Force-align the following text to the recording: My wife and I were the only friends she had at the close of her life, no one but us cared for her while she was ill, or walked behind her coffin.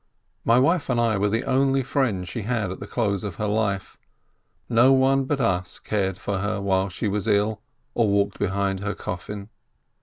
My 0.43 0.57
wife 0.57 0.89
and 0.89 0.99
I 0.99 1.15
were 1.19 1.29
the 1.29 1.43
only 1.43 1.83
friends 1.83 2.27
she 2.27 2.41
had 2.41 2.71
at 2.71 2.79
the 2.79 2.87
close 2.87 3.23
of 3.23 3.35
her 3.35 3.45
life, 3.45 3.99
no 4.67 4.91
one 4.91 5.25
but 5.25 5.39
us 5.39 5.77
cared 5.77 6.17
for 6.17 6.39
her 6.39 6.59
while 6.59 6.89
she 6.89 7.07
was 7.07 7.27
ill, 7.27 7.61
or 7.93 8.07
walked 8.09 8.39
behind 8.39 8.79
her 8.79 8.95
coffin. 8.95 9.49